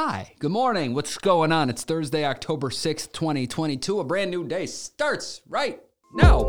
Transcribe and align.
Hi, 0.00 0.32
good 0.38 0.52
morning. 0.52 0.94
What's 0.94 1.18
going 1.18 1.50
on? 1.50 1.68
It's 1.68 1.82
Thursday, 1.82 2.24
October 2.24 2.70
6th, 2.70 3.10
2022. 3.10 3.98
A 3.98 4.04
brand 4.04 4.30
new 4.30 4.46
day 4.46 4.64
starts 4.64 5.40
right 5.48 5.82
now. 6.14 6.42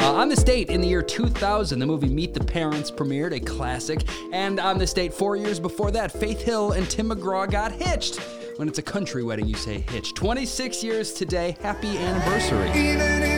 Uh, 0.00 0.12
on 0.12 0.28
this 0.28 0.42
date 0.42 0.70
in 0.70 0.80
the 0.80 0.88
year 0.88 1.02
2000, 1.02 1.78
the 1.78 1.86
movie 1.86 2.08
Meet 2.08 2.34
the 2.34 2.42
Parents 2.42 2.90
premiered, 2.90 3.32
a 3.32 3.38
classic. 3.38 4.00
And 4.32 4.58
on 4.58 4.76
this 4.76 4.92
date, 4.92 5.14
four 5.14 5.36
years 5.36 5.60
before 5.60 5.92
that, 5.92 6.10
Faith 6.10 6.42
Hill 6.42 6.72
and 6.72 6.90
Tim 6.90 7.10
McGraw 7.10 7.48
got 7.48 7.70
hitched. 7.70 8.16
When 8.56 8.66
it's 8.66 8.80
a 8.80 8.82
country 8.82 9.22
wedding, 9.22 9.46
you 9.46 9.54
say 9.54 9.82
hitch. 9.82 10.12
26 10.14 10.82
years 10.82 11.12
today. 11.12 11.56
Happy 11.62 11.96
anniversary. 11.98 13.35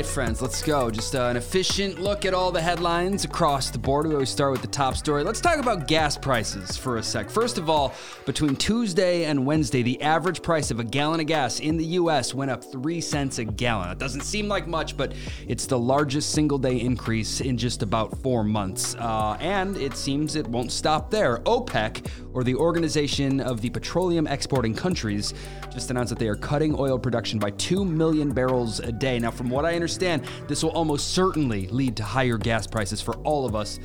Right, 0.00 0.08
friends, 0.08 0.40
let's 0.40 0.62
go. 0.62 0.90
Just 0.90 1.14
uh, 1.14 1.24
an 1.24 1.36
efficient 1.36 2.00
look 2.00 2.24
at 2.24 2.32
all 2.32 2.50
the 2.50 2.60
headlines 2.60 3.26
across 3.26 3.68
the 3.68 3.78
board. 3.78 4.06
We 4.06 4.14
always 4.14 4.30
start 4.30 4.50
with 4.50 4.62
the 4.62 4.68
top 4.68 4.96
story. 4.96 5.22
Let's 5.24 5.42
talk 5.42 5.58
about 5.58 5.86
gas 5.86 6.16
prices 6.16 6.74
for 6.74 6.96
a 6.96 7.02
sec. 7.02 7.28
First 7.28 7.58
of 7.58 7.68
all, 7.68 7.92
between 8.24 8.56
Tuesday 8.56 9.24
and 9.24 9.44
Wednesday, 9.44 9.82
the 9.82 10.00
average 10.00 10.42
price 10.42 10.70
of 10.70 10.80
a 10.80 10.84
gallon 10.84 11.20
of 11.20 11.26
gas 11.26 11.60
in 11.60 11.76
the 11.76 11.84
U.S. 11.84 12.32
went 12.32 12.50
up 12.50 12.64
three 12.64 13.02
cents 13.02 13.38
a 13.40 13.44
gallon. 13.44 13.90
It 13.90 13.98
doesn't 13.98 14.22
seem 14.22 14.48
like 14.48 14.66
much, 14.66 14.96
but 14.96 15.12
it's 15.46 15.66
the 15.66 15.78
largest 15.78 16.30
single 16.30 16.56
day 16.56 16.80
increase 16.80 17.42
in 17.42 17.58
just 17.58 17.82
about 17.82 18.16
four 18.22 18.42
months. 18.42 18.94
Uh, 18.94 19.36
and 19.38 19.76
it 19.76 19.98
seems 19.98 20.34
it 20.34 20.46
won't 20.46 20.72
stop 20.72 21.10
there. 21.10 21.40
OPEC, 21.40 22.06
or 22.32 22.42
the 22.42 22.54
Organization 22.54 23.38
of 23.40 23.60
the 23.60 23.68
Petroleum 23.68 24.26
Exporting 24.26 24.74
Countries, 24.74 25.34
just 25.70 25.90
announced 25.90 26.10
that 26.10 26.18
they 26.18 26.28
are 26.28 26.36
cutting 26.36 26.74
oil 26.78 26.98
production 26.98 27.38
by 27.38 27.50
2 27.50 27.84
million 27.84 28.32
barrels 28.32 28.80
a 28.80 28.90
day. 28.90 29.18
Now, 29.18 29.30
from 29.30 29.50
what 29.50 29.64
I 29.64 29.74
understand, 29.74 29.89
this 29.98 30.62
will 30.62 30.70
almost 30.70 31.12
certainly 31.14 31.66
lead 31.68 31.96
to 31.96 32.04
higher 32.04 32.38
gas 32.38 32.66
prices 32.66 33.00
for 33.00 33.14
all 33.18 33.46
of 33.46 33.54
us. 33.54 33.80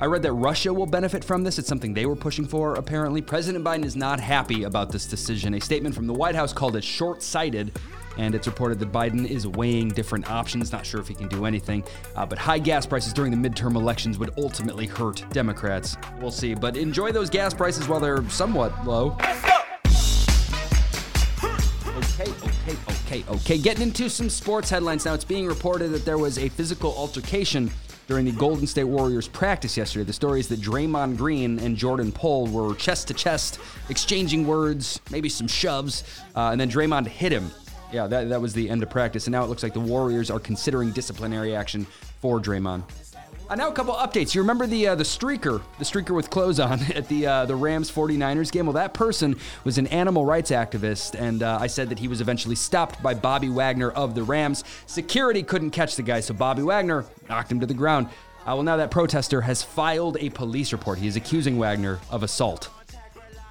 I 0.00 0.06
read 0.06 0.22
that 0.22 0.32
Russia 0.32 0.72
will 0.72 0.86
benefit 0.86 1.22
from 1.22 1.44
this. 1.44 1.58
It's 1.58 1.68
something 1.68 1.92
they 1.92 2.06
were 2.06 2.16
pushing 2.16 2.46
for, 2.46 2.76
apparently. 2.76 3.20
President 3.20 3.62
Biden 3.62 3.84
is 3.84 3.96
not 3.96 4.18
happy 4.18 4.62
about 4.62 4.90
this 4.90 5.04
decision. 5.04 5.52
A 5.52 5.60
statement 5.60 5.94
from 5.94 6.06
the 6.06 6.14
White 6.14 6.34
House 6.34 6.54
called 6.54 6.76
it 6.76 6.82
short 6.82 7.22
sighted, 7.22 7.78
and 8.16 8.34
it's 8.34 8.46
reported 8.46 8.78
that 8.78 8.92
Biden 8.92 9.28
is 9.28 9.46
weighing 9.46 9.88
different 9.88 10.30
options. 10.30 10.72
Not 10.72 10.86
sure 10.86 11.00
if 11.00 11.08
he 11.08 11.14
can 11.14 11.28
do 11.28 11.44
anything. 11.44 11.84
Uh, 12.16 12.24
but 12.24 12.38
high 12.38 12.58
gas 12.58 12.86
prices 12.86 13.12
during 13.12 13.30
the 13.30 13.48
midterm 13.48 13.74
elections 13.76 14.18
would 14.18 14.30
ultimately 14.38 14.86
hurt 14.86 15.22
Democrats. 15.32 15.98
We'll 16.18 16.30
see. 16.30 16.54
But 16.54 16.78
enjoy 16.78 17.12
those 17.12 17.28
gas 17.28 17.52
prices 17.52 17.86
while 17.86 18.00
they're 18.00 18.26
somewhat 18.30 18.86
low. 18.86 19.18
Okay, 23.10 23.24
okay. 23.28 23.58
Getting 23.58 23.82
into 23.82 24.08
some 24.08 24.30
sports 24.30 24.70
headlines 24.70 25.04
now. 25.04 25.14
It's 25.14 25.24
being 25.24 25.46
reported 25.46 25.88
that 25.88 26.04
there 26.04 26.18
was 26.18 26.38
a 26.38 26.48
physical 26.48 26.94
altercation 26.96 27.70
during 28.06 28.24
the 28.24 28.32
Golden 28.32 28.66
State 28.66 28.84
Warriors 28.84 29.28
practice 29.28 29.76
yesterday. 29.76 30.04
The 30.04 30.12
story 30.12 30.40
is 30.40 30.48
that 30.48 30.60
Draymond 30.60 31.16
Green 31.16 31.58
and 31.60 31.76
Jordan 31.76 32.12
Poole 32.12 32.46
were 32.46 32.74
chest 32.74 33.08
to 33.08 33.14
chest, 33.14 33.58
exchanging 33.88 34.46
words, 34.46 35.00
maybe 35.10 35.28
some 35.28 35.46
shoves, 35.48 36.04
uh, 36.34 36.50
and 36.50 36.60
then 36.60 36.70
Draymond 36.70 37.06
hit 37.06 37.32
him. 37.32 37.50
Yeah, 37.92 38.06
that, 38.06 38.28
that 38.28 38.40
was 38.40 38.52
the 38.52 38.70
end 38.70 38.82
of 38.82 38.90
practice. 38.90 39.26
And 39.26 39.32
now 39.32 39.42
it 39.42 39.48
looks 39.48 39.62
like 39.62 39.74
the 39.74 39.80
Warriors 39.80 40.30
are 40.30 40.38
considering 40.38 40.92
disciplinary 40.92 41.56
action 41.56 41.86
for 42.20 42.38
Draymond. 42.38 42.84
Uh, 43.50 43.56
now 43.56 43.68
a 43.68 43.72
couple 43.72 43.92
updates. 43.94 44.32
You 44.32 44.42
remember 44.42 44.68
the 44.68 44.86
uh, 44.86 44.94
the 44.94 45.02
streaker, 45.02 45.60
the 45.80 45.84
streaker 45.84 46.14
with 46.14 46.30
clothes 46.30 46.60
on 46.60 46.80
at 46.94 47.08
the 47.08 47.26
uh, 47.26 47.46
the 47.46 47.56
Rams 47.56 47.90
49ers 47.90 48.52
game? 48.52 48.66
Well, 48.66 48.74
that 48.74 48.94
person 48.94 49.34
was 49.64 49.76
an 49.76 49.88
animal 49.88 50.24
rights 50.24 50.52
activist, 50.52 51.20
and 51.20 51.42
uh, 51.42 51.58
I 51.60 51.66
said 51.66 51.88
that 51.88 51.98
he 51.98 52.06
was 52.06 52.20
eventually 52.20 52.54
stopped 52.54 53.02
by 53.02 53.12
Bobby 53.12 53.48
Wagner 53.48 53.90
of 53.90 54.14
the 54.14 54.22
Rams. 54.22 54.62
Security 54.86 55.42
couldn't 55.42 55.72
catch 55.72 55.96
the 55.96 56.02
guy, 56.02 56.20
so 56.20 56.32
Bobby 56.32 56.62
Wagner 56.62 57.04
knocked 57.28 57.50
him 57.50 57.58
to 57.58 57.66
the 57.66 57.74
ground. 57.74 58.06
Uh, 58.42 58.54
well, 58.54 58.62
now 58.62 58.76
that 58.76 58.92
protester 58.92 59.40
has 59.40 59.64
filed 59.64 60.16
a 60.20 60.30
police 60.30 60.72
report. 60.72 60.98
He 61.00 61.08
is 61.08 61.16
accusing 61.16 61.58
Wagner 61.58 61.98
of 62.08 62.22
assault. 62.22 62.70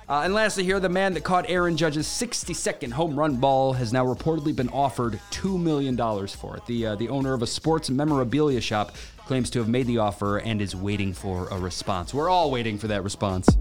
Uh, 0.09 0.21
and 0.23 0.33
lastly, 0.33 0.63
here, 0.63 0.79
the 0.79 0.89
man 0.89 1.13
that 1.13 1.23
caught 1.23 1.45
Aaron 1.47 1.77
Judge's 1.77 2.07
62nd 2.07 2.91
home 2.91 3.17
run 3.17 3.35
ball 3.35 3.73
has 3.73 3.93
now 3.93 4.03
reportedly 4.03 4.55
been 4.55 4.69
offered 4.69 5.19
$2 5.29 5.61
million 5.61 5.95
for 6.27 6.57
it. 6.57 6.65
The, 6.65 6.87
uh, 6.87 6.95
the 6.95 7.09
owner 7.09 7.35
of 7.35 7.43
a 7.43 7.47
sports 7.47 7.91
memorabilia 7.91 8.59
shop 8.59 8.95
claims 9.27 9.51
to 9.51 9.59
have 9.59 9.67
made 9.67 9.85
the 9.85 9.99
offer 9.99 10.39
and 10.39 10.63
is 10.63 10.75
waiting 10.75 11.13
for 11.13 11.47
a 11.49 11.59
response. 11.59 12.11
We're 12.11 12.29
all 12.29 12.49
waiting 12.49 12.79
for 12.79 12.87
that 12.87 13.03
response. 13.03 13.55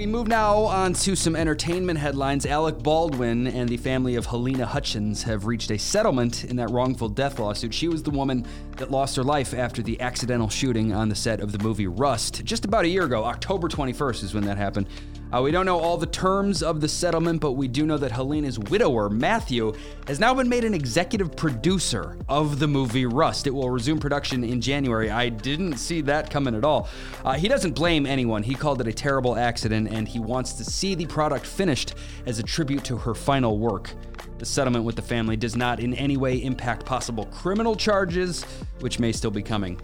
We 0.00 0.06
move 0.06 0.28
now 0.28 0.60
on 0.60 0.94
to 0.94 1.14
some 1.14 1.36
entertainment 1.36 1.98
headlines. 1.98 2.46
Alec 2.46 2.78
Baldwin 2.78 3.46
and 3.46 3.68
the 3.68 3.76
family 3.76 4.14
of 4.14 4.26
Halyna 4.26 4.64
Hutchins 4.64 5.24
have 5.24 5.44
reached 5.44 5.70
a 5.70 5.78
settlement 5.78 6.44
in 6.44 6.56
that 6.56 6.70
wrongful 6.70 7.10
death 7.10 7.38
lawsuit. 7.38 7.74
She 7.74 7.86
was 7.86 8.02
the 8.02 8.10
woman 8.10 8.46
that 8.78 8.90
lost 8.90 9.14
her 9.16 9.22
life 9.22 9.52
after 9.52 9.82
the 9.82 10.00
accidental 10.00 10.48
shooting 10.48 10.94
on 10.94 11.10
the 11.10 11.14
set 11.14 11.40
of 11.40 11.52
the 11.52 11.58
movie 11.58 11.86
Rust 11.86 12.42
just 12.46 12.64
about 12.64 12.86
a 12.86 12.88
year 12.88 13.04
ago. 13.04 13.26
October 13.26 13.68
21st 13.68 14.24
is 14.24 14.32
when 14.32 14.46
that 14.46 14.56
happened. 14.56 14.86
Uh, 15.32 15.40
we 15.40 15.52
don't 15.52 15.64
know 15.64 15.78
all 15.78 15.96
the 15.96 16.06
terms 16.06 16.60
of 16.60 16.80
the 16.80 16.88
settlement, 16.88 17.40
but 17.40 17.52
we 17.52 17.68
do 17.68 17.86
know 17.86 17.96
that 17.96 18.10
Halyna's 18.10 18.58
widower, 18.58 19.08
Matthew, 19.08 19.72
has 20.08 20.18
now 20.18 20.34
been 20.34 20.48
made 20.48 20.64
an 20.64 20.74
executive 20.74 21.36
producer 21.36 22.16
of 22.28 22.58
the 22.58 22.66
movie 22.66 23.06
Rust. 23.06 23.46
It 23.46 23.54
will 23.54 23.70
resume 23.70 24.00
production 24.00 24.42
in 24.42 24.60
January. 24.60 25.08
I 25.08 25.28
didn't 25.28 25.76
see 25.76 26.00
that 26.02 26.30
coming 26.30 26.56
at 26.56 26.64
all. 26.64 26.88
Uh, 27.24 27.34
he 27.34 27.46
doesn't 27.46 27.76
blame 27.76 28.06
anyone. 28.06 28.42
He 28.42 28.56
called 28.56 28.80
it 28.80 28.88
a 28.88 28.92
terrible 28.92 29.36
accident, 29.36 29.92
and 29.92 30.08
he 30.08 30.18
wants 30.18 30.54
to 30.54 30.64
see 30.64 30.96
the 30.96 31.06
product 31.06 31.46
finished 31.46 31.94
as 32.26 32.40
a 32.40 32.42
tribute 32.42 32.82
to 32.84 32.96
her 32.96 33.14
final 33.14 33.58
work. 33.58 33.94
The 34.38 34.46
settlement 34.46 34.84
with 34.84 34.96
the 34.96 35.02
family 35.02 35.36
does 35.36 35.54
not 35.54 35.78
in 35.78 35.94
any 35.94 36.16
way 36.16 36.42
impact 36.42 36.84
possible 36.84 37.26
criminal 37.26 37.76
charges, 37.76 38.42
which 38.80 38.98
may 38.98 39.12
still 39.12 39.30
be 39.30 39.42
coming. 39.42 39.78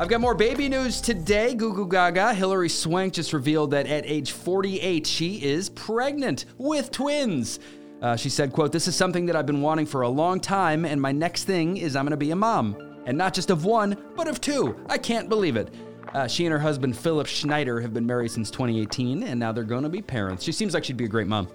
I've 0.00 0.08
got 0.08 0.22
more 0.22 0.34
baby 0.34 0.66
news 0.70 0.98
today. 0.98 1.54
Goo 1.54 1.86
Gaga. 1.86 2.32
Hilary 2.32 2.70
Swank 2.70 3.12
just 3.12 3.34
revealed 3.34 3.72
that 3.72 3.86
at 3.86 4.06
age 4.06 4.32
48, 4.32 5.06
she 5.06 5.44
is 5.44 5.68
pregnant 5.68 6.46
with 6.56 6.90
twins. 6.90 7.60
Uh, 8.00 8.16
she 8.16 8.30
said, 8.30 8.50
quote, 8.50 8.72
This 8.72 8.88
is 8.88 8.96
something 8.96 9.26
that 9.26 9.36
I've 9.36 9.44
been 9.44 9.60
wanting 9.60 9.84
for 9.84 10.00
a 10.00 10.08
long 10.08 10.40
time, 10.40 10.86
and 10.86 11.02
my 11.02 11.12
next 11.12 11.44
thing 11.44 11.76
is 11.76 11.96
I'm 11.96 12.06
going 12.06 12.12
to 12.12 12.16
be 12.16 12.30
a 12.30 12.36
mom. 12.36 13.02
And 13.04 13.18
not 13.18 13.34
just 13.34 13.50
of 13.50 13.66
one, 13.66 13.94
but 14.16 14.26
of 14.26 14.40
two. 14.40 14.74
I 14.88 14.96
can't 14.96 15.28
believe 15.28 15.56
it. 15.56 15.68
Uh, 16.14 16.26
she 16.26 16.46
and 16.46 16.52
her 16.54 16.58
husband, 16.58 16.96
Philip 16.96 17.26
Schneider, 17.26 17.78
have 17.78 17.92
been 17.92 18.06
married 18.06 18.30
since 18.30 18.50
2018, 18.50 19.24
and 19.24 19.38
now 19.38 19.52
they're 19.52 19.64
going 19.64 19.82
to 19.82 19.90
be 19.90 20.00
parents. 20.00 20.42
She 20.42 20.52
seems 20.52 20.72
like 20.72 20.82
she'd 20.82 20.96
be 20.96 21.04
a 21.04 21.08
great 21.08 21.26
mom. 21.26 21.46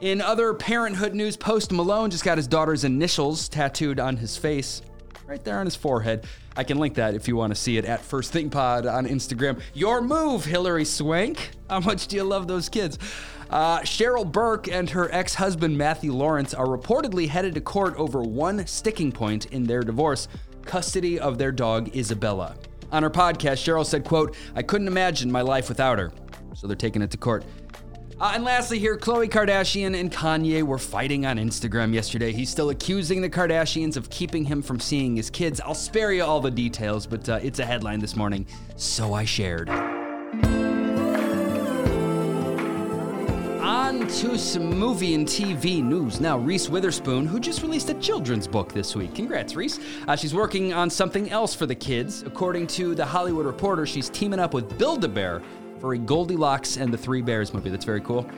In 0.00 0.20
other 0.20 0.52
parenthood 0.52 1.14
news, 1.14 1.36
Post 1.36 1.70
Malone 1.70 2.10
just 2.10 2.24
got 2.24 2.38
his 2.38 2.48
daughter's 2.48 2.82
initials 2.82 3.48
tattooed 3.48 4.00
on 4.00 4.16
his 4.16 4.36
face, 4.36 4.82
right 5.28 5.44
there 5.44 5.58
on 5.58 5.66
his 5.66 5.76
forehead. 5.76 6.26
I 6.56 6.64
can 6.64 6.78
link 6.78 6.94
that 6.94 7.14
if 7.14 7.28
you 7.28 7.36
want 7.36 7.54
to 7.54 7.60
see 7.60 7.76
it 7.76 7.84
at 7.84 8.00
First 8.00 8.32
Thing 8.32 8.48
Pod 8.48 8.86
on 8.86 9.06
Instagram. 9.06 9.60
Your 9.74 10.00
move, 10.00 10.46
Hilary 10.46 10.86
Swank. 10.86 11.50
How 11.68 11.80
much 11.80 12.06
do 12.06 12.16
you 12.16 12.24
love 12.24 12.48
those 12.48 12.70
kids? 12.70 12.98
Uh, 13.50 13.80
Cheryl 13.80 14.30
Burke 14.30 14.68
and 14.68 14.88
her 14.88 15.12
ex 15.14 15.34
husband, 15.34 15.76
Matthew 15.76 16.14
Lawrence, 16.14 16.54
are 16.54 16.64
reportedly 16.64 17.28
headed 17.28 17.54
to 17.56 17.60
court 17.60 17.94
over 17.96 18.22
one 18.22 18.66
sticking 18.66 19.12
point 19.12 19.44
in 19.46 19.64
their 19.64 19.82
divorce 19.82 20.28
custody 20.64 21.20
of 21.20 21.36
their 21.36 21.52
dog, 21.52 21.94
Isabella. 21.94 22.56
On 22.90 23.02
her 23.02 23.10
podcast, 23.10 23.62
Cheryl 23.62 23.84
said, 23.84 24.04
quote, 24.04 24.34
I 24.54 24.62
couldn't 24.62 24.88
imagine 24.88 25.30
my 25.30 25.42
life 25.42 25.68
without 25.68 25.98
her. 25.98 26.10
So 26.54 26.66
they're 26.66 26.74
taking 26.74 27.02
it 27.02 27.10
to 27.10 27.18
court. 27.18 27.44
Uh, 28.20 28.32
and 28.34 28.42
lastly, 28.42 28.80
here, 28.80 28.96
Khloe 28.96 29.28
Kardashian 29.28 29.98
and 29.98 30.10
Kanye 30.10 30.64
were 30.64 30.78
fighting 30.78 31.24
on 31.24 31.36
Instagram 31.36 31.94
yesterday. 31.94 32.32
He's 32.32 32.50
still 32.50 32.70
accusing 32.70 33.20
the 33.20 33.30
Kardashians 33.30 33.96
of 33.96 34.10
keeping 34.10 34.44
him 34.44 34.60
from 34.60 34.80
seeing 34.80 35.14
his 35.14 35.30
kids. 35.30 35.60
I'll 35.60 35.72
spare 35.72 36.12
you 36.12 36.24
all 36.24 36.40
the 36.40 36.50
details, 36.50 37.06
but 37.06 37.28
uh, 37.28 37.38
it's 37.40 37.60
a 37.60 37.64
headline 37.64 38.00
this 38.00 38.16
morning, 38.16 38.44
so 38.74 39.14
I 39.14 39.24
shared. 39.24 39.70
On 43.60 44.08
to 44.08 44.36
some 44.36 44.68
movie 44.68 45.14
and 45.14 45.24
TV 45.24 45.80
news. 45.80 46.20
Now, 46.20 46.38
Reese 46.38 46.68
Witherspoon, 46.68 47.24
who 47.24 47.38
just 47.38 47.62
released 47.62 47.88
a 47.90 47.94
children's 47.94 48.48
book 48.48 48.72
this 48.72 48.96
week. 48.96 49.14
Congrats, 49.14 49.54
Reese. 49.54 49.78
Uh, 50.08 50.16
she's 50.16 50.34
working 50.34 50.72
on 50.72 50.90
something 50.90 51.30
else 51.30 51.54
for 51.54 51.66
the 51.66 51.74
kids. 51.74 52.22
According 52.22 52.66
to 52.68 52.96
The 52.96 53.06
Hollywood 53.06 53.46
Reporter, 53.46 53.86
she's 53.86 54.10
teaming 54.10 54.40
up 54.40 54.54
with 54.54 54.76
Build 54.76 55.04
a 55.04 55.08
Bear 55.08 55.40
for 55.80 55.94
a 55.94 55.98
Goldilocks 55.98 56.76
and 56.76 56.92
the 56.92 56.98
Three 56.98 57.22
Bears 57.22 57.54
movie. 57.54 57.70
That's 57.70 57.84
very 57.84 58.00
cool. 58.00 58.28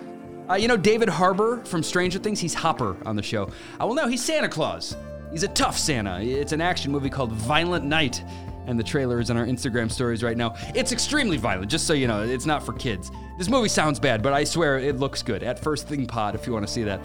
Uh, 0.49 0.55
you 0.55 0.67
know, 0.67 0.77
David 0.77 1.09
Harbour 1.09 1.65
from 1.65 1.83
Stranger 1.83 2.19
Things, 2.19 2.41
he's 2.41 2.55
Hopper 2.55 2.97
on 3.07 3.15
the 3.15 3.23
show. 3.23 3.45
Uh, 3.45 3.87
well, 3.87 3.95
no, 3.95 4.09
he's 4.09 4.23
Santa 4.23 4.49
Claus. 4.49 4.97
He's 5.31 5.45
a 5.45 5.49
tough 5.49 5.79
Santa. 5.79 6.21
It's 6.21 6.53
an 6.53 6.61
action 6.61 6.91
movie 6.91 7.09
called 7.11 7.31
Violent 7.33 7.85
Night, 7.85 8.23
and 8.67 8.79
the 8.79 8.83
trailer 8.83 9.21
is 9.21 9.31
on 9.31 9.37
our 9.37 9.47
Instagram 9.47 9.91
stories 9.91 10.25
right 10.25 10.37
now. 10.37 10.57
It's 10.75 10.91
extremely 10.91 11.37
violent, 11.37 11.71
just 11.71 11.87
so 11.87 11.93
you 11.93 12.09
know. 12.09 12.23
It's 12.23 12.47
not 12.47 12.65
for 12.65 12.73
kids. 12.73 13.13
This 13.39 13.49
movie 13.49 13.69
sounds 13.69 14.01
bad, 14.01 14.23
but 14.23 14.33
I 14.33 14.43
swear 14.43 14.79
it 14.79 14.97
looks 14.97 15.23
good. 15.23 15.45
At 15.45 15.61
First 15.61 15.87
Thing 15.87 16.05
Pod, 16.07 16.35
if 16.35 16.47
you 16.47 16.53
want 16.53 16.67
to 16.67 16.73
see 16.73 16.83
that. 16.83 17.01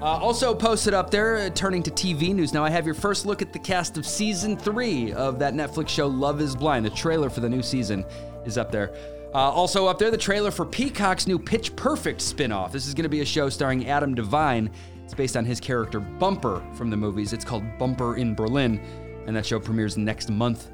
Uh, 0.00 0.04
also 0.04 0.54
posted 0.54 0.94
up 0.94 1.10
there, 1.10 1.38
uh, 1.38 1.50
turning 1.50 1.82
to 1.82 1.90
TV 1.90 2.34
news. 2.34 2.52
Now 2.52 2.62
I 2.62 2.70
have 2.70 2.84
your 2.84 2.94
first 2.94 3.26
look 3.26 3.40
at 3.40 3.52
the 3.52 3.58
cast 3.58 3.96
of 3.96 4.06
season 4.06 4.56
three 4.56 5.12
of 5.12 5.38
that 5.38 5.54
Netflix 5.54 5.88
show 5.88 6.06
Love 6.06 6.40
Is 6.40 6.54
Blind. 6.54 6.84
The 6.84 6.90
trailer 6.90 7.30
for 7.30 7.40
the 7.40 7.48
new 7.48 7.62
season 7.62 8.04
is 8.44 8.58
up 8.58 8.70
there. 8.70 8.94
Uh, 9.36 9.50
also 9.50 9.86
up 9.86 9.98
there, 9.98 10.10
the 10.10 10.16
trailer 10.16 10.50
for 10.50 10.64
Peacock's 10.64 11.26
new 11.26 11.38
Pitch 11.38 11.76
Perfect 11.76 12.22
spin-off. 12.22 12.72
This 12.72 12.86
is 12.86 12.94
going 12.94 13.02
to 13.02 13.10
be 13.10 13.20
a 13.20 13.24
show 13.26 13.50
starring 13.50 13.86
Adam 13.86 14.14
Devine 14.14 14.70
It's 15.04 15.12
based 15.12 15.36
on 15.36 15.44
his 15.44 15.60
character 15.60 16.00
Bumper 16.00 16.62
from 16.72 16.88
the 16.88 16.96
movies. 16.96 17.34
It's 17.34 17.44
called 17.44 17.62
Bumper 17.78 18.16
in 18.16 18.34
Berlin, 18.34 18.80
and 19.26 19.36
that 19.36 19.44
show 19.44 19.60
premieres 19.60 19.98
next 19.98 20.30
month. 20.30 20.70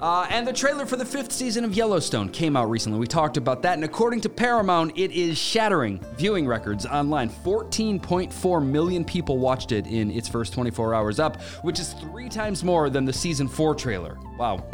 Uh, 0.00 0.26
and 0.30 0.48
the 0.48 0.54
trailer 0.54 0.86
for 0.86 0.96
the 0.96 1.04
fifth 1.04 1.32
season 1.32 1.64
of 1.64 1.74
Yellowstone 1.74 2.30
came 2.30 2.56
out 2.56 2.70
recently. 2.70 2.98
We 2.98 3.06
talked 3.06 3.36
about 3.36 3.60
that, 3.64 3.74
and 3.74 3.84
according 3.84 4.22
to 4.22 4.30
Paramount, 4.30 4.96
it 4.96 5.12
is 5.12 5.36
shattering 5.36 6.00
viewing 6.16 6.46
records 6.46 6.86
online. 6.86 7.28
14.4 7.28 8.66
million 8.66 9.04
people 9.04 9.36
watched 9.36 9.70
it 9.70 9.86
in 9.86 10.10
its 10.12 10.28
first 10.28 10.54
24 10.54 10.94
hours 10.94 11.20
up, 11.20 11.42
which 11.60 11.78
is 11.78 11.92
three 11.92 12.30
times 12.30 12.64
more 12.64 12.88
than 12.88 13.04
the 13.04 13.12
season 13.12 13.46
four 13.46 13.74
trailer. 13.74 14.16
Wow. 14.38 14.64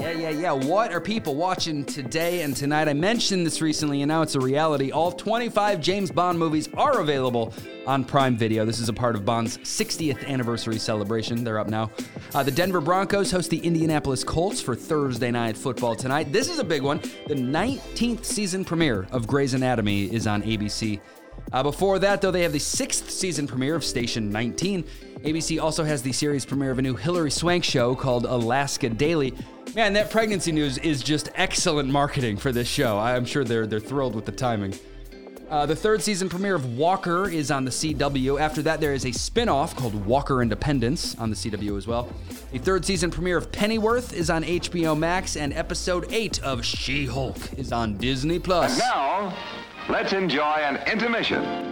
Yeah, 0.00 0.12
yeah, 0.12 0.30
yeah. 0.30 0.52
What 0.52 0.92
are 0.92 1.00
people 1.00 1.34
watching 1.34 1.84
today 1.84 2.40
and 2.40 2.56
tonight? 2.56 2.88
I 2.88 2.94
mentioned 2.94 3.44
this 3.44 3.60
recently, 3.60 4.00
and 4.00 4.08
now 4.08 4.22
it's 4.22 4.34
a 4.34 4.40
reality. 4.40 4.90
All 4.92 5.12
25 5.12 5.78
James 5.78 6.10
Bond 6.10 6.38
movies 6.38 6.70
are 6.72 7.00
available 7.00 7.52
on 7.86 8.06
Prime 8.06 8.34
Video. 8.34 8.64
This 8.64 8.78
is 8.80 8.88
a 8.88 8.94
part 8.94 9.14
of 9.14 9.26
Bond's 9.26 9.58
60th 9.58 10.26
anniversary 10.26 10.78
celebration. 10.78 11.44
They're 11.44 11.58
up 11.58 11.68
now. 11.68 11.90
Uh, 12.34 12.42
the 12.42 12.50
Denver 12.50 12.80
Broncos 12.80 13.30
host 13.30 13.50
the 13.50 13.58
Indianapolis 13.58 14.24
Colts 14.24 14.62
for 14.62 14.74
Thursday 14.74 15.30
night 15.30 15.54
football 15.54 15.94
tonight. 15.94 16.32
This 16.32 16.48
is 16.48 16.58
a 16.58 16.64
big 16.64 16.80
one. 16.80 16.98
The 17.26 17.34
19th 17.34 18.24
season 18.24 18.64
premiere 18.64 19.06
of 19.12 19.26
Grey's 19.26 19.52
Anatomy 19.52 20.04
is 20.04 20.26
on 20.26 20.42
ABC. 20.44 20.98
Uh, 21.52 21.62
before 21.62 21.98
that, 21.98 22.20
though, 22.20 22.30
they 22.30 22.42
have 22.42 22.52
the 22.52 22.60
sixth 22.60 23.10
season 23.10 23.46
premiere 23.46 23.74
of 23.74 23.84
Station 23.84 24.30
19. 24.30 24.84
ABC 25.22 25.60
also 25.60 25.84
has 25.84 26.02
the 26.02 26.12
series 26.12 26.44
premiere 26.44 26.70
of 26.70 26.78
a 26.78 26.82
new 26.82 26.96
Hilary 26.96 27.30
Swank 27.30 27.62
show 27.64 27.94
called 27.94 28.24
Alaska 28.24 28.88
Daily. 28.88 29.34
Man, 29.74 29.92
that 29.92 30.10
pregnancy 30.10 30.50
news 30.50 30.78
is 30.78 31.02
just 31.02 31.28
excellent 31.34 31.88
marketing 31.88 32.36
for 32.36 32.52
this 32.52 32.66
show. 32.68 32.98
I'm 32.98 33.24
sure 33.24 33.44
they're 33.44 33.66
they're 33.66 33.80
thrilled 33.80 34.14
with 34.14 34.24
the 34.24 34.32
timing. 34.32 34.74
Uh, 35.50 35.66
the 35.66 35.74
third 35.74 36.00
season 36.00 36.28
premiere 36.28 36.54
of 36.54 36.78
Walker 36.78 37.28
is 37.28 37.50
on 37.50 37.64
the 37.64 37.72
CW. 37.72 38.40
After 38.40 38.62
that, 38.62 38.80
there 38.80 38.94
is 38.94 39.04
a 39.04 39.10
spin 39.10 39.48
off 39.48 39.74
called 39.74 40.06
Walker 40.06 40.42
Independence 40.42 41.18
on 41.18 41.28
the 41.28 41.34
CW 41.34 41.76
as 41.76 41.88
well. 41.88 42.08
The 42.52 42.58
third 42.58 42.84
season 42.84 43.10
premiere 43.10 43.36
of 43.36 43.50
Pennyworth 43.50 44.12
is 44.12 44.30
on 44.30 44.44
HBO 44.44 44.96
Max, 44.96 45.36
and 45.36 45.52
episode 45.52 46.06
8 46.12 46.40
of 46.44 46.64
She 46.64 47.04
Hulk 47.04 47.36
is 47.58 47.72
on 47.72 47.96
Disney 47.96 48.38
Plus. 48.38 48.78
Now, 48.78 49.36
let's 49.88 50.12
enjoy 50.12 50.42
an 50.42 50.76
intermission. 50.90 51.70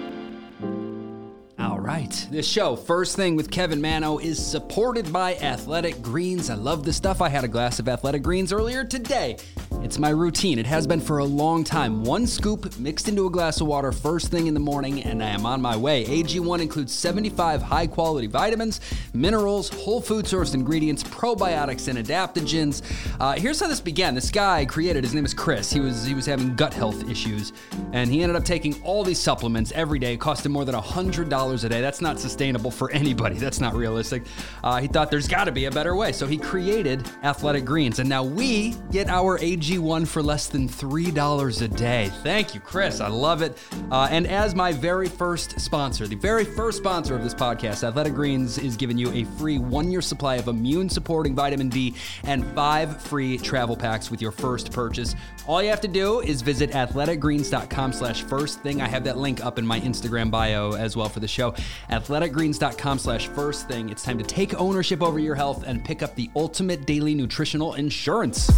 All 1.59 1.81
right. 1.81 2.27
This 2.31 2.47
show, 2.47 2.77
First 2.77 3.17
Thing 3.17 3.35
with 3.35 3.51
Kevin 3.51 3.81
Manno, 3.81 4.19
is 4.19 4.45
supported 4.45 5.13
by 5.13 5.35
Athletic 5.37 6.01
Greens. 6.03 6.51
I 6.51 6.55
love 6.55 6.85
this 6.85 6.97
stuff. 6.97 7.21
I 7.21 7.29
had 7.29 7.45
a 7.45 7.49
glass 7.49 7.79
of 7.79 7.89
Athletic 7.89 8.23
Greens 8.23 8.53
earlier 8.53 8.85
today. 8.85 9.37
It's 9.81 9.99
my 9.99 10.11
routine. 10.11 10.59
It 10.59 10.67
has 10.67 10.87
been 10.89 11.01
for 11.01 11.19
a 11.19 11.25
long 11.25 11.63
time. 11.63 12.03
One 12.03 12.27
scoop 12.27 12.77
mixed 12.79 13.09
into 13.09 13.27
a 13.27 13.31
glass 13.31 13.61
of 13.61 13.69
water 13.69 13.93
first 13.93 14.29
thing 14.29 14.49
in 14.49 14.53
the 14.53 14.61
morning, 14.61 15.05
and 15.05 15.23
I 15.23 15.29
am 15.29 15.47
on 15.47 15.63
my 15.63 15.77
way. 15.77 16.05
AG1 16.05 16.61
includes 16.61 16.93
75 16.93 17.63
high 17.63 17.87
quality 17.87 18.27
vitamins, 18.27 18.81
minerals, 19.15 19.69
whole 19.69 20.01
food 20.01 20.25
sourced 20.25 20.53
ingredients, 20.53 21.05
probiotics, 21.05 21.87
and 21.87 21.97
adaptogens. 21.97 22.83
Uh, 23.21 23.33
here's 23.35 23.61
how 23.61 23.69
this 23.69 23.81
began. 23.81 24.17
This 24.17 24.33
guy 24.33 24.65
created, 24.65 25.05
his 25.05 25.15
name 25.15 25.25
is 25.25 25.33
Chris. 25.33 25.73
He 25.73 25.81
was 25.81 26.05
he 26.05 26.13
was 26.13 26.27
having 26.27 26.57
gut 26.57 26.75
health 26.75 27.09
issues, 27.09 27.53
and 27.93 28.11
he 28.11 28.23
ended 28.23 28.37
up 28.37 28.45
taking 28.45 28.83
all 28.83 29.05
these 29.05 29.21
supplements 29.21 29.71
every 29.73 30.01
day. 30.01 30.15
It 30.15 30.21
cost 30.21 30.45
him 30.45 30.53
more 30.53 30.65
than 30.65 30.75
$100 30.75 31.65
a 31.65 31.69
day. 31.69 31.81
That's 31.81 32.01
not 32.01 32.19
sustainable 32.19 32.73
for 32.73 32.91
anybody. 32.99 33.37
That's 33.37 33.61
not 33.61 33.75
realistic. 33.75 34.25
Uh, 34.65 34.81
he 34.81 34.89
thought 34.89 35.11
there's 35.11 35.29
got 35.29 35.45
to 35.45 35.53
be 35.53 35.67
a 35.67 35.71
better 35.71 35.95
way. 35.95 36.11
So 36.11 36.27
he 36.27 36.37
created 36.37 37.09
Athletic 37.23 37.65
Greens. 37.65 38.01
And 38.01 38.09
now 38.09 38.25
we 38.25 38.75
get 38.91 39.09
our 39.09 39.39
AG1 39.69 40.07
for 40.07 40.23
less 40.23 40.49
than 40.49 40.69
$3 40.69 41.63
a 41.63 41.69
day. 41.69 42.11
Thank 42.23 42.55
you, 42.55 42.61
Chris. 42.61 43.01
I 43.01 43.09
love 43.09 43.43
it. 43.43 43.59
Uh, 43.91 44.09
and 44.11 44.27
as 44.27 44.55
my 44.55 44.73
very 44.73 45.09
first 45.09 45.61
sponsor, 45.61 46.07
the 46.07 46.17
very 46.17 46.45
first 46.45 46.79
sponsor 46.79 47.15
of 47.15 47.23
this 47.23 47.35
podcast, 47.35 47.87
Athletic 47.87 48.15
Greens 48.15 48.57
is 48.57 48.77
giving 48.77 48.97
you 48.97 49.13
a 49.13 49.25
free 49.37 49.59
one 49.59 49.91
year 49.91 50.01
supply 50.01 50.37
of 50.37 50.49
immune 50.49 50.89
supporting 50.89 51.35
vitamin 51.35 51.69
D 51.69 51.95
and 52.25 52.47
five 52.55 53.01
free 53.03 53.37
travel 53.37 53.77
packs 53.77 54.11
with 54.11 54.23
your 54.23 54.33
first 54.33 54.73
purchase. 54.73 55.15
All 55.47 55.63
you 55.63 55.69
have 55.69 55.83
to 55.83 55.89
do 55.89 56.21
is 56.21 56.41
visit 56.41 56.71
athleticgreens.com 56.71 57.93
slash 57.93 58.23
first 58.23 58.61
thing. 58.61 58.81
I 58.81 58.89
have 58.89 59.05
that 59.05 59.19
link 59.19 59.45
up 59.45 59.59
in 59.59 59.67
my 59.67 59.81
Instagram 59.81 60.31
bio 60.31 60.73
as 60.73 60.97
well 60.97 61.09
for 61.09 61.21
the 61.21 61.29
show. 61.29 61.53
Athleticgreens.com 61.91 62.99
slash 62.99 63.29
first 63.29 63.69
thing. 63.69 63.91
It's 63.91 64.03
time 64.03 64.19
to 64.19 64.25
take 64.25 64.59
ownership 64.59 65.03
over 65.03 65.19
your 65.19 65.35
health 65.35 65.65
and 65.67 65.85
pick 65.85 66.03
up 66.03 66.15
the 66.15 66.31
ultimate 66.37 66.87
daily 66.87 67.15
nutritional 67.15 67.75
insurance. 67.75 68.49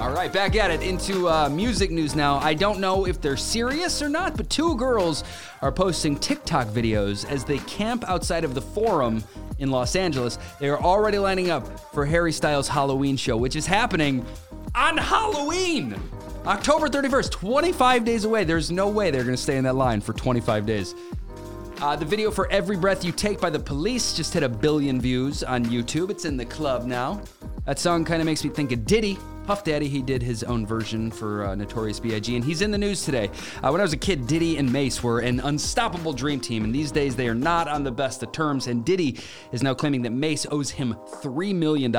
All 0.00 0.12
right, 0.12 0.32
back 0.32 0.56
at 0.56 0.70
it 0.70 0.82
into 0.82 1.28
uh, 1.28 1.50
music 1.50 1.90
news 1.90 2.16
now. 2.16 2.38
I 2.38 2.54
don't 2.54 2.80
know 2.80 3.06
if 3.06 3.20
they're 3.20 3.36
serious 3.36 4.00
or 4.00 4.08
not, 4.08 4.34
but 4.34 4.48
two 4.48 4.74
girls 4.76 5.24
are 5.60 5.70
posting 5.70 6.16
TikTok 6.16 6.68
videos 6.68 7.28
as 7.30 7.44
they 7.44 7.58
camp 7.58 8.08
outside 8.08 8.42
of 8.42 8.54
the 8.54 8.62
Forum 8.62 9.22
in 9.58 9.70
Los 9.70 9.94
Angeles. 9.96 10.38
They 10.58 10.70
are 10.70 10.80
already 10.80 11.18
lining 11.18 11.50
up 11.50 11.78
for 11.92 12.06
Harry 12.06 12.32
Styles' 12.32 12.66
Halloween 12.66 13.18
show, 13.18 13.36
which 13.36 13.56
is 13.56 13.66
happening 13.66 14.24
on 14.74 14.96
Halloween. 14.96 15.94
October 16.46 16.88
31st, 16.88 17.30
25 17.32 18.02
days 18.06 18.24
away. 18.24 18.44
There's 18.44 18.70
no 18.70 18.88
way 18.88 19.10
they're 19.10 19.22
going 19.22 19.36
to 19.36 19.42
stay 19.42 19.58
in 19.58 19.64
that 19.64 19.76
line 19.76 20.00
for 20.00 20.14
25 20.14 20.64
days. 20.64 20.94
Uh, 21.82 21.94
the 21.94 22.06
video 22.06 22.30
for 22.30 22.50
Every 22.50 22.78
Breath 22.78 23.04
You 23.04 23.12
Take 23.12 23.38
by 23.38 23.50
the 23.50 23.58
Police 23.58 24.14
just 24.14 24.32
hit 24.32 24.42
a 24.42 24.48
billion 24.48 24.98
views 24.98 25.44
on 25.44 25.66
YouTube. 25.66 26.08
It's 26.08 26.24
in 26.24 26.38
the 26.38 26.46
club 26.46 26.86
now. 26.86 27.20
That 27.66 27.78
song 27.78 28.06
kind 28.06 28.22
of 28.22 28.26
makes 28.26 28.42
me 28.42 28.48
think 28.48 28.72
of 28.72 28.86
Diddy. 28.86 29.18
Puff 29.44 29.64
Daddy, 29.64 29.88
he 29.88 30.02
did 30.02 30.22
his 30.22 30.44
own 30.44 30.66
version 30.66 31.10
for 31.10 31.44
uh, 31.44 31.54
Notorious 31.54 31.98
B.I.G., 31.98 32.34
and 32.36 32.44
he's 32.44 32.62
in 32.62 32.70
the 32.70 32.78
news 32.78 33.04
today. 33.04 33.30
Uh, 33.62 33.70
when 33.70 33.80
I 33.80 33.84
was 33.84 33.92
a 33.92 33.96
kid, 33.96 34.26
Diddy 34.26 34.58
and 34.58 34.72
Mase 34.72 35.02
were 35.02 35.20
an 35.20 35.40
unstoppable 35.40 36.12
dream 36.12 36.40
team, 36.40 36.64
and 36.64 36.74
these 36.74 36.92
days 36.92 37.16
they 37.16 37.28
are 37.28 37.34
not 37.34 37.66
on 37.66 37.82
the 37.82 37.90
best 37.90 38.22
of 38.22 38.32
terms, 38.32 38.66
and 38.66 38.84
Diddy 38.84 39.18
is 39.52 39.62
now 39.62 39.74
claiming 39.74 40.02
that 40.02 40.10
Mase 40.10 40.46
owes 40.50 40.70
him 40.70 40.94
$3 41.22 41.54
million. 41.54 41.94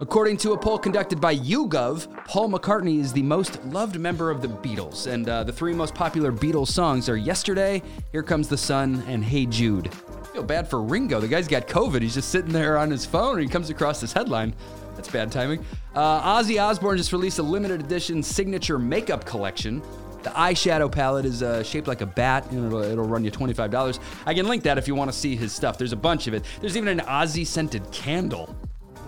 According 0.00 0.36
to 0.38 0.52
a 0.52 0.58
poll 0.58 0.78
conducted 0.78 1.20
by 1.20 1.34
YouGov, 1.34 2.24
Paul 2.24 2.50
McCartney 2.50 3.00
is 3.00 3.12
the 3.12 3.22
most 3.22 3.64
loved 3.64 3.98
member 3.98 4.30
of 4.30 4.40
the 4.40 4.48
Beatles, 4.48 5.08
and 5.08 5.28
uh, 5.28 5.42
the 5.42 5.52
three 5.52 5.72
most 5.72 5.92
popular 5.92 6.30
Beatles 6.30 6.68
songs 6.68 7.08
are 7.08 7.16
Yesterday, 7.16 7.82
Here 8.12 8.22
Comes 8.22 8.48
the 8.48 8.56
Sun, 8.56 9.02
and 9.08 9.24
Hey 9.24 9.46
Jude. 9.46 9.88
I 9.88 10.26
feel 10.26 10.44
bad 10.44 10.70
for 10.70 10.82
Ringo. 10.82 11.18
The 11.18 11.26
guy's 11.26 11.48
got 11.48 11.66
COVID. 11.66 12.00
He's 12.00 12.14
just 12.14 12.28
sitting 12.28 12.52
there 12.52 12.78
on 12.78 12.92
his 12.92 13.04
phone, 13.04 13.38
and 13.38 13.42
he 13.42 13.48
comes 13.48 13.70
across 13.70 14.00
this 14.00 14.12
headline. 14.12 14.54
That's 14.98 15.12
bad 15.12 15.30
timing. 15.30 15.64
Uh, 15.94 16.40
Ozzy 16.40 16.60
Osbourne 16.60 16.96
just 16.96 17.12
released 17.12 17.38
a 17.38 17.42
limited 17.44 17.78
edition 17.78 18.20
signature 18.20 18.80
makeup 18.80 19.24
collection. 19.24 19.80
The 20.24 20.30
eyeshadow 20.30 20.90
palette 20.90 21.24
is 21.24 21.40
uh, 21.40 21.62
shaped 21.62 21.86
like 21.86 22.00
a 22.00 22.06
bat, 22.06 22.50
and 22.50 22.66
it'll, 22.66 22.82
it'll 22.82 23.06
run 23.06 23.24
you 23.24 23.30
$25. 23.30 24.00
I 24.26 24.34
can 24.34 24.48
link 24.48 24.64
that 24.64 24.76
if 24.76 24.88
you 24.88 24.96
want 24.96 25.08
to 25.12 25.16
see 25.16 25.36
his 25.36 25.52
stuff. 25.52 25.78
There's 25.78 25.92
a 25.92 25.96
bunch 25.96 26.26
of 26.26 26.34
it. 26.34 26.44
There's 26.60 26.76
even 26.76 26.88
an 26.88 27.06
Ozzy 27.06 27.46
scented 27.46 27.88
candle. 27.92 28.56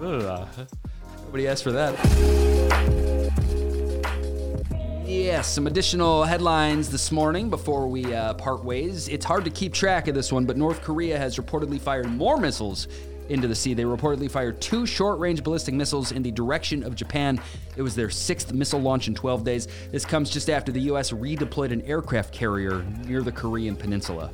Ugh. 0.00 0.46
Nobody 1.24 1.48
asked 1.48 1.64
for 1.64 1.72
that. 1.72 1.98
Yeah, 5.04 5.40
some 5.40 5.66
additional 5.66 6.22
headlines 6.22 6.88
this 6.88 7.10
morning 7.10 7.50
before 7.50 7.88
we 7.88 8.14
uh, 8.14 8.34
part 8.34 8.64
ways. 8.64 9.08
It's 9.08 9.24
hard 9.24 9.44
to 9.44 9.50
keep 9.50 9.74
track 9.74 10.06
of 10.06 10.14
this 10.14 10.30
one, 10.30 10.44
but 10.44 10.56
North 10.56 10.82
Korea 10.82 11.18
has 11.18 11.36
reportedly 11.36 11.80
fired 11.80 12.08
more 12.08 12.36
missiles 12.36 12.86
into 13.30 13.48
the 13.48 13.54
sea. 13.54 13.74
They 13.74 13.84
reportedly 13.84 14.30
fired 14.30 14.60
two 14.60 14.86
short 14.86 15.18
range 15.18 15.42
ballistic 15.42 15.74
missiles 15.74 16.12
in 16.12 16.22
the 16.22 16.30
direction 16.30 16.82
of 16.82 16.94
Japan. 16.94 17.40
It 17.76 17.82
was 17.82 17.94
their 17.94 18.10
sixth 18.10 18.52
missile 18.52 18.80
launch 18.80 19.08
in 19.08 19.14
12 19.14 19.44
days. 19.44 19.68
This 19.90 20.04
comes 20.04 20.30
just 20.30 20.50
after 20.50 20.72
the 20.72 20.80
U.S. 20.82 21.10
redeployed 21.10 21.72
an 21.72 21.82
aircraft 21.82 22.34
carrier 22.34 22.84
near 23.06 23.22
the 23.22 23.32
Korean 23.32 23.76
Peninsula. 23.76 24.30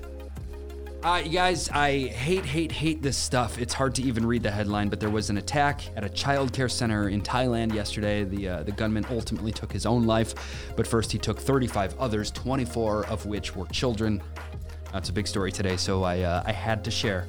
Uh, 1.06 1.18
you 1.18 1.30
guys, 1.30 1.68
I 1.68 2.08
hate, 2.08 2.44
hate, 2.44 2.72
hate 2.72 3.00
this 3.00 3.16
stuff. 3.16 3.60
It's 3.60 3.72
hard 3.72 3.94
to 3.94 4.02
even 4.02 4.26
read 4.26 4.42
the 4.42 4.50
headline, 4.50 4.88
but 4.88 4.98
there 4.98 5.08
was 5.08 5.30
an 5.30 5.36
attack 5.36 5.82
at 5.94 6.02
a 6.02 6.08
child 6.08 6.52
care 6.52 6.68
center 6.68 7.10
in 7.10 7.22
Thailand 7.22 7.72
yesterday. 7.72 8.24
The 8.24 8.48
uh, 8.48 8.62
the 8.64 8.72
gunman 8.72 9.06
ultimately 9.08 9.52
took 9.52 9.72
his 9.72 9.86
own 9.86 10.04
life, 10.04 10.34
but 10.74 10.84
first 10.84 11.12
he 11.12 11.18
took 11.18 11.38
35 11.38 11.96
others, 12.00 12.32
24 12.32 13.06
of 13.06 13.24
which 13.24 13.54
were 13.54 13.66
children. 13.66 14.20
That's 14.92 15.10
a 15.10 15.12
big 15.12 15.28
story 15.28 15.52
today, 15.52 15.76
so 15.76 16.02
I 16.02 16.22
uh, 16.22 16.42
I 16.44 16.50
had 16.50 16.82
to 16.82 16.90
share. 16.90 17.28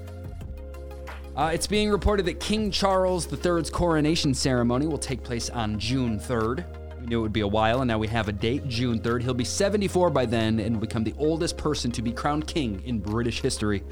Uh, 1.37 1.51
it's 1.53 1.67
being 1.67 1.91
reported 1.91 2.25
that 2.25 2.39
King 2.39 2.71
Charles 2.71 3.31
III's 3.31 3.69
coronation 3.69 4.33
ceremony 4.33 4.87
will 4.87 4.97
take 4.97 5.23
place 5.23 5.51
on 5.51 5.77
June 5.77 6.19
3rd. 6.19 6.65
We 6.99 7.05
knew 7.05 7.19
it 7.19 7.21
would 7.21 7.31
be 7.31 7.41
a 7.41 7.47
while, 7.47 7.81
and 7.81 7.87
now 7.87 7.99
we 7.99 8.07
have 8.07 8.27
a 8.27 8.31
date, 8.31 8.67
June 8.67 8.99
3rd. 8.99 9.21
He'll 9.21 9.35
be 9.35 9.43
74 9.43 10.09
by 10.09 10.25
then 10.25 10.59
and 10.59 10.73
will 10.73 10.81
become 10.81 11.03
the 11.03 11.13
oldest 11.19 11.55
person 11.55 11.91
to 11.91 12.01
be 12.01 12.11
crowned 12.11 12.47
king 12.47 12.81
in 12.85 12.97
British 12.97 13.39
history. 13.39 13.83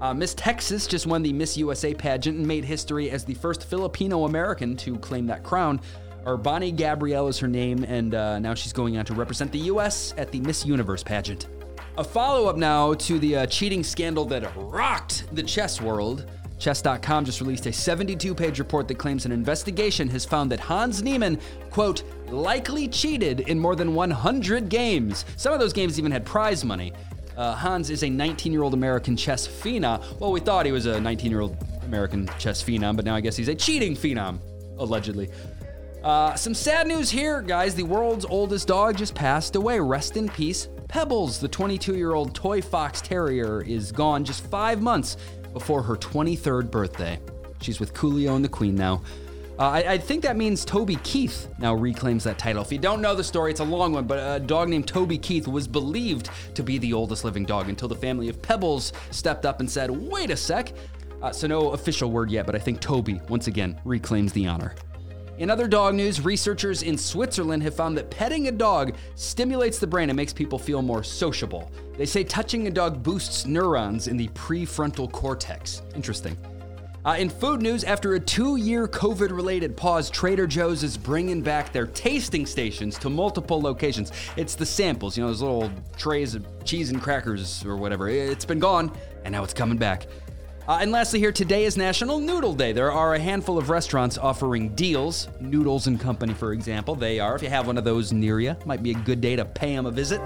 Uh, 0.00 0.12
Miss 0.12 0.34
Texas 0.34 0.88
just 0.88 1.06
won 1.06 1.22
the 1.22 1.32
Miss 1.32 1.56
USA 1.56 1.94
pageant 1.94 2.38
and 2.38 2.44
made 2.46 2.64
history 2.64 3.08
as 3.08 3.24
the 3.24 3.34
first 3.34 3.70
Filipino 3.70 4.24
American 4.24 4.76
to 4.78 4.96
claim 4.96 5.28
that 5.28 5.44
crown. 5.44 5.80
R'Bonney 6.24 6.74
Gabriel 6.74 7.28
is 7.28 7.38
her 7.38 7.46
name, 7.46 7.84
and 7.84 8.16
uh, 8.16 8.40
now 8.40 8.52
she's 8.52 8.72
going 8.72 8.98
on 8.98 9.04
to 9.04 9.14
represent 9.14 9.52
the 9.52 9.60
U.S. 9.60 10.12
at 10.16 10.32
the 10.32 10.40
Miss 10.40 10.66
Universe 10.66 11.04
pageant. 11.04 11.46
A 11.98 12.02
follow 12.02 12.48
up 12.48 12.56
now 12.56 12.94
to 12.94 13.20
the 13.20 13.36
uh, 13.36 13.46
cheating 13.46 13.84
scandal 13.84 14.24
that 14.24 14.52
rocked 14.56 15.32
the 15.36 15.42
chess 15.44 15.80
world. 15.80 16.28
Chess.com 16.58 17.24
just 17.24 17.40
released 17.40 17.66
a 17.66 17.72
72 17.72 18.34
page 18.34 18.58
report 18.58 18.88
that 18.88 18.96
claims 18.96 19.26
an 19.26 19.32
investigation 19.32 20.08
has 20.08 20.24
found 20.24 20.50
that 20.52 20.60
Hans 20.60 21.02
Niemann, 21.02 21.38
quote, 21.70 22.02
likely 22.28 22.88
cheated 22.88 23.40
in 23.40 23.58
more 23.58 23.76
than 23.76 23.94
100 23.94 24.68
games. 24.68 25.24
Some 25.36 25.52
of 25.52 25.60
those 25.60 25.72
games 25.72 25.98
even 25.98 26.12
had 26.12 26.24
prize 26.24 26.64
money. 26.64 26.92
Uh, 27.36 27.54
Hans 27.54 27.90
is 27.90 28.04
a 28.04 28.08
19 28.10 28.52
year 28.52 28.62
old 28.62 28.74
American 28.74 29.16
chess 29.16 29.46
phenom. 29.46 30.02
Well, 30.20 30.32
we 30.32 30.40
thought 30.40 30.66
he 30.66 30.72
was 30.72 30.86
a 30.86 31.00
19 31.00 31.30
year 31.30 31.40
old 31.40 31.56
American 31.82 32.28
chess 32.38 32.62
phenom, 32.62 32.96
but 32.96 33.04
now 33.04 33.14
I 33.14 33.20
guess 33.20 33.36
he's 33.36 33.48
a 33.48 33.54
cheating 33.54 33.94
phenom, 33.94 34.38
allegedly. 34.78 35.30
Uh, 36.02 36.34
some 36.34 36.54
sad 36.54 36.86
news 36.86 37.10
here, 37.10 37.40
guys. 37.40 37.74
The 37.74 37.82
world's 37.82 38.26
oldest 38.26 38.68
dog 38.68 38.96
just 38.96 39.14
passed 39.14 39.56
away. 39.56 39.80
Rest 39.80 40.16
in 40.16 40.28
peace. 40.28 40.68
Pebbles, 40.94 41.40
the 41.40 41.48
22 41.48 41.96
year 41.96 42.14
old 42.14 42.36
toy 42.36 42.62
fox 42.62 43.00
terrier, 43.00 43.62
is 43.62 43.90
gone 43.90 44.24
just 44.24 44.44
five 44.44 44.80
months 44.80 45.16
before 45.52 45.82
her 45.82 45.96
23rd 45.96 46.70
birthday. 46.70 47.18
She's 47.60 47.80
with 47.80 47.92
Coolio 47.94 48.36
and 48.36 48.44
the 48.44 48.48
Queen 48.48 48.76
now. 48.76 49.02
Uh, 49.58 49.70
I, 49.70 49.78
I, 49.94 49.98
think 49.98 50.22
that 50.22 50.36
means 50.36 50.64
Toby 50.64 50.94
Keith 51.02 51.48
now 51.58 51.74
reclaims 51.74 52.22
that 52.22 52.38
title. 52.38 52.62
If 52.62 52.70
you 52.70 52.78
don't 52.78 53.00
know 53.00 53.16
the 53.16 53.24
story, 53.24 53.50
it's 53.50 53.58
a 53.58 53.64
long 53.64 53.92
one, 53.92 54.06
but 54.06 54.20
a 54.20 54.38
dog 54.38 54.68
named 54.68 54.86
Toby 54.86 55.18
Keith 55.18 55.48
was 55.48 55.66
believed 55.66 56.30
to 56.54 56.62
be 56.62 56.78
the 56.78 56.92
oldest 56.92 57.24
living 57.24 57.44
dog 57.44 57.68
until 57.68 57.88
the 57.88 57.96
family 57.96 58.28
of 58.28 58.40
Pebbles 58.40 58.92
stepped 59.10 59.44
up 59.44 59.58
and 59.58 59.68
said, 59.68 59.90
wait 59.90 60.30
a 60.30 60.36
sec. 60.36 60.74
Uh, 61.20 61.32
so, 61.32 61.48
no 61.48 61.72
official 61.72 62.12
word 62.12 62.30
yet, 62.30 62.46
but 62.46 62.54
I 62.54 62.60
think 62.60 62.78
Toby, 62.78 63.20
once 63.28 63.48
again, 63.48 63.80
reclaims 63.84 64.32
the 64.32 64.46
honor. 64.46 64.76
In 65.36 65.50
other 65.50 65.66
dog 65.66 65.96
news, 65.96 66.24
researchers 66.24 66.82
in 66.82 66.96
Switzerland 66.96 67.64
have 67.64 67.74
found 67.74 67.96
that 67.96 68.08
petting 68.08 68.46
a 68.46 68.52
dog 68.52 68.94
stimulates 69.16 69.80
the 69.80 69.86
brain 69.86 70.08
and 70.08 70.16
makes 70.16 70.32
people 70.32 70.60
feel 70.60 70.80
more 70.80 71.02
sociable. 71.02 71.72
They 71.98 72.06
say 72.06 72.22
touching 72.22 72.68
a 72.68 72.70
dog 72.70 73.02
boosts 73.02 73.44
neurons 73.44 74.06
in 74.06 74.16
the 74.16 74.28
prefrontal 74.28 75.10
cortex. 75.10 75.82
Interesting. 75.96 76.38
Uh, 77.04 77.16
in 77.18 77.28
food 77.28 77.60
news, 77.60 77.82
after 77.82 78.14
a 78.14 78.20
two 78.20 78.56
year 78.56 78.86
COVID 78.86 79.30
related 79.30 79.76
pause, 79.76 80.08
Trader 80.08 80.46
Joe's 80.46 80.84
is 80.84 80.96
bringing 80.96 81.42
back 81.42 81.72
their 81.72 81.88
tasting 81.88 82.46
stations 82.46 82.96
to 82.98 83.10
multiple 83.10 83.60
locations. 83.60 84.12
It's 84.36 84.54
the 84.54 84.64
samples, 84.64 85.16
you 85.16 85.24
know, 85.24 85.28
those 85.28 85.42
little 85.42 85.70
trays 85.96 86.36
of 86.36 86.46
cheese 86.64 86.90
and 86.90 87.02
crackers 87.02 87.64
or 87.66 87.76
whatever. 87.76 88.08
It's 88.08 88.44
been 88.44 88.60
gone, 88.60 88.96
and 89.24 89.32
now 89.32 89.42
it's 89.42 89.52
coming 89.52 89.78
back. 89.78 90.06
Uh, 90.66 90.78
and 90.80 90.90
lastly, 90.90 91.18
here 91.18 91.30
today 91.30 91.64
is 91.64 91.76
National 91.76 92.18
Noodle 92.18 92.54
Day. 92.54 92.72
There 92.72 92.90
are 92.90 93.14
a 93.14 93.18
handful 93.18 93.58
of 93.58 93.68
restaurants 93.68 94.16
offering 94.16 94.70
deals. 94.70 95.28
Noodles 95.38 95.88
and 95.88 96.00
Company, 96.00 96.32
for 96.32 96.54
example, 96.54 96.94
they 96.94 97.20
are. 97.20 97.36
If 97.36 97.42
you 97.42 97.50
have 97.50 97.66
one 97.66 97.76
of 97.76 97.84
those 97.84 98.14
near 98.14 98.40
you, 98.40 98.56
might 98.64 98.82
be 98.82 98.92
a 98.92 98.94
good 98.94 99.20
day 99.20 99.36
to 99.36 99.44
pay 99.44 99.76
them 99.76 99.84
a 99.84 99.90
visit. 99.90 100.22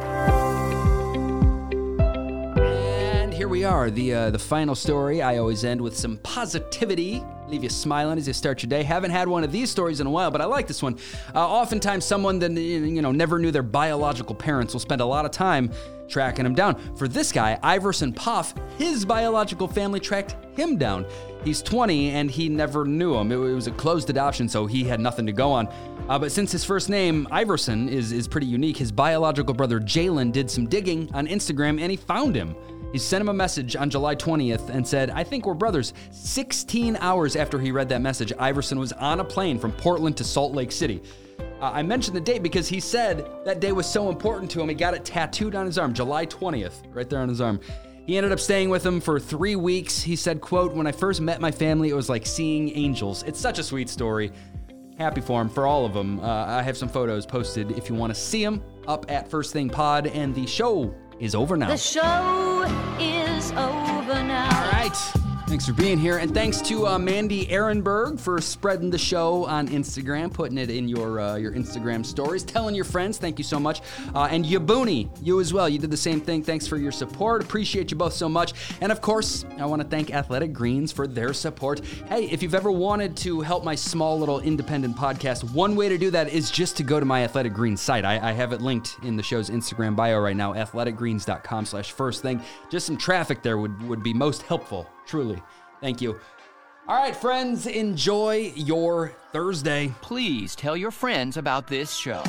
Here 3.48 3.52
we 3.52 3.64
are, 3.64 3.90
the 3.90 4.12
uh, 4.12 4.30
the 4.30 4.38
final 4.38 4.74
story. 4.74 5.22
I 5.22 5.38
always 5.38 5.64
end 5.64 5.80
with 5.80 5.96
some 5.96 6.18
positivity 6.18 7.24
leave 7.48 7.62
you 7.62 7.70
smiling 7.70 8.18
as 8.18 8.26
you 8.26 8.34
start 8.34 8.62
your 8.62 8.68
day. 8.68 8.82
Haven't 8.82 9.10
had 9.10 9.26
one 9.26 9.42
of 9.42 9.50
these 9.50 9.70
stories 9.70 10.00
in 10.00 10.06
a 10.06 10.10
while, 10.10 10.30
but 10.30 10.42
I 10.42 10.44
like 10.44 10.66
this 10.66 10.82
one. 10.82 10.98
Uh, 11.34 11.48
oftentimes, 11.48 12.04
someone 12.04 12.38
that 12.40 12.52
you 12.52 13.00
know 13.00 13.10
never 13.10 13.38
knew 13.38 13.50
their 13.50 13.62
biological 13.62 14.34
parents 14.34 14.74
will 14.74 14.80
spend 14.80 15.00
a 15.00 15.06
lot 15.06 15.24
of 15.24 15.30
time 15.30 15.72
tracking 16.08 16.44
them 16.44 16.54
down. 16.54 16.76
For 16.96 17.08
this 17.08 17.32
guy, 17.32 17.58
Iverson 17.62 18.12
Poff, 18.12 18.54
his 18.78 19.04
biological 19.04 19.66
family 19.66 20.00
tracked 20.00 20.36
him 20.54 20.76
down. 20.76 21.06
He's 21.44 21.62
20 21.62 22.10
and 22.10 22.30
he 22.30 22.48
never 22.48 22.84
knew 22.84 23.14
him. 23.14 23.30
It, 23.30 23.36
was 23.36 23.66
a 23.66 23.70
closed 23.72 24.10
adoption, 24.10 24.48
so 24.48 24.66
he 24.66 24.84
had 24.84 25.00
nothing 25.00 25.26
to 25.26 25.32
go 25.32 25.52
on. 25.52 25.68
Uh, 26.08 26.18
but 26.18 26.32
since 26.32 26.50
his 26.50 26.64
first 26.64 26.88
name, 26.88 27.28
Iverson, 27.30 27.88
is, 27.88 28.12
is 28.12 28.26
pretty 28.26 28.46
unique, 28.46 28.76
his 28.76 28.90
biological 28.90 29.54
brother 29.54 29.80
Jalen 29.80 30.32
did 30.32 30.50
some 30.50 30.66
digging 30.66 31.10
on 31.14 31.26
Instagram 31.26 31.78
and 31.80 31.90
he 31.90 31.96
found 31.96 32.34
him. 32.34 32.56
He 32.92 32.98
sent 32.98 33.20
him 33.20 33.28
a 33.28 33.34
message 33.34 33.76
on 33.76 33.90
July 33.90 34.16
20th 34.16 34.70
and 34.70 34.86
said, 34.86 35.10
I 35.10 35.22
think 35.22 35.44
we're 35.44 35.54
brothers. 35.54 35.92
16 36.10 36.96
hours 37.00 37.36
after 37.36 37.58
he 37.58 37.70
read 37.70 37.88
that 37.90 38.00
message, 38.00 38.32
Iverson 38.38 38.78
was 38.78 38.92
on 38.94 39.20
a 39.20 39.24
plane 39.24 39.58
from 39.58 39.72
Portland 39.72 40.16
to 40.16 40.24
Salt 40.24 40.54
Lake 40.54 40.72
City. 40.72 41.02
Uh, 41.60 41.70
I 41.74 41.82
mentioned 41.82 42.16
the 42.16 42.20
date 42.20 42.42
because 42.42 42.68
he 42.68 42.80
said 42.80 43.26
that 43.44 43.60
day 43.60 43.72
was 43.72 43.86
so 43.86 44.08
important 44.08 44.50
to 44.52 44.60
him. 44.60 44.68
He 44.68 44.74
got 44.74 44.94
it 44.94 45.04
tattooed 45.04 45.54
on 45.54 45.66
his 45.66 45.76
arm, 45.76 45.92
July 45.92 46.24
20th, 46.24 46.94
right 46.94 47.08
there 47.10 47.20
on 47.20 47.28
his 47.28 47.40
arm. 47.40 47.60
He 48.06 48.16
ended 48.16 48.32
up 48.32 48.40
staying 48.40 48.70
with 48.70 48.86
him 48.86 49.00
for 49.02 49.20
three 49.20 49.56
weeks. 49.56 50.00
He 50.00 50.16
said, 50.16 50.40
quote, 50.40 50.72
when 50.72 50.86
I 50.86 50.92
first 50.92 51.20
met 51.20 51.42
my 51.42 51.50
family, 51.50 51.90
it 51.90 51.94
was 51.94 52.08
like 52.08 52.24
seeing 52.24 52.74
angels. 52.74 53.22
It's 53.24 53.38
such 53.38 53.58
a 53.58 53.62
sweet 53.62 53.90
story. 53.90 54.32
Happy 54.96 55.20
for 55.20 55.42
him, 55.42 55.50
for 55.50 55.66
all 55.66 55.84
of 55.84 55.92
them. 55.92 56.18
Uh, 56.20 56.46
I 56.46 56.62
have 56.62 56.76
some 56.76 56.88
photos 56.88 57.26
posted 57.26 57.72
if 57.72 57.90
you 57.90 57.94
want 57.94 58.14
to 58.14 58.18
see 58.18 58.42
them 58.42 58.62
up 58.86 59.10
at 59.10 59.28
First 59.28 59.52
Thing 59.52 59.68
Pod, 59.68 60.06
and 60.06 60.34
the 60.34 60.46
show 60.46 60.94
is 61.20 61.34
over 61.34 61.56
now. 61.56 61.68
The 61.68 61.76
show 61.76 62.64
is 63.00 63.50
over 63.52 64.22
now. 64.22 64.64
All 64.64 64.72
right. 64.72 65.17
Thanks 65.48 65.64
for 65.64 65.72
being 65.72 65.98
here, 65.98 66.18
and 66.18 66.34
thanks 66.34 66.60
to 66.60 66.86
uh, 66.86 66.98
Mandy 66.98 67.46
Ehrenberg 67.46 68.20
for 68.20 68.38
spreading 68.38 68.90
the 68.90 68.98
show 68.98 69.46
on 69.46 69.66
Instagram, 69.68 70.30
putting 70.30 70.58
it 70.58 70.68
in 70.68 70.90
your 70.90 71.20
uh, 71.20 71.36
your 71.36 71.52
Instagram 71.52 72.04
stories, 72.04 72.44
telling 72.44 72.74
your 72.74 72.84
friends. 72.84 73.16
Thank 73.16 73.38
you 73.38 73.44
so 73.44 73.58
much, 73.58 73.80
uh, 74.14 74.28
and 74.30 74.44
Yabuni, 74.44 75.08
you 75.22 75.40
as 75.40 75.54
well. 75.54 75.66
You 75.66 75.78
did 75.78 75.90
the 75.90 75.96
same 75.96 76.20
thing. 76.20 76.42
Thanks 76.42 76.66
for 76.66 76.76
your 76.76 76.92
support. 76.92 77.42
Appreciate 77.42 77.90
you 77.90 77.96
both 77.96 78.12
so 78.12 78.28
much, 78.28 78.52
and 78.82 78.92
of 78.92 79.00
course, 79.00 79.46
I 79.58 79.64
want 79.64 79.80
to 79.80 79.88
thank 79.88 80.12
Athletic 80.12 80.52
Greens 80.52 80.92
for 80.92 81.06
their 81.06 81.32
support. 81.32 81.80
Hey, 82.08 82.26
if 82.26 82.42
you've 82.42 82.54
ever 82.54 82.70
wanted 82.70 83.16
to 83.18 83.40
help 83.40 83.64
my 83.64 83.74
small 83.74 84.18
little 84.18 84.40
independent 84.40 84.96
podcast, 84.96 85.50
one 85.54 85.74
way 85.74 85.88
to 85.88 85.96
do 85.96 86.10
that 86.10 86.28
is 86.28 86.50
just 86.50 86.76
to 86.76 86.82
go 86.82 87.00
to 87.00 87.06
my 87.06 87.24
Athletic 87.24 87.54
Greens 87.54 87.80
site. 87.80 88.04
I, 88.04 88.28
I 88.28 88.32
have 88.32 88.52
it 88.52 88.60
linked 88.60 88.98
in 89.02 89.16
the 89.16 89.22
show's 89.22 89.48
Instagram 89.48 89.96
bio 89.96 90.20
right 90.20 90.36
now, 90.36 90.52
athleticgreens.com/slash 90.52 91.92
first 91.92 92.20
thing. 92.20 92.42
Just 92.70 92.84
some 92.84 92.98
traffic 92.98 93.42
there 93.42 93.56
would 93.56 93.82
would 93.88 94.02
be 94.02 94.12
most 94.12 94.42
helpful. 94.42 94.86
Truly. 95.08 95.42
Thank 95.80 96.00
you. 96.00 96.20
All 96.86 96.96
right, 96.96 97.16
friends, 97.16 97.66
enjoy 97.66 98.52
your 98.54 99.12
Thursday. 99.32 99.92
Please 100.00 100.54
tell 100.54 100.76
your 100.76 100.90
friends 100.90 101.36
about 101.36 101.66
this 101.66 101.94
show. 101.94 102.22